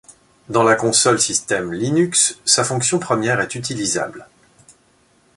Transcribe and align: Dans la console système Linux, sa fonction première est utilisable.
Dans 0.49 0.63
la 0.63 0.73
console 0.73 1.21
système 1.21 1.71
Linux, 1.73 2.39
sa 2.43 2.63
fonction 2.63 2.97
première 2.97 3.39
est 3.39 3.53
utilisable. 3.53 4.27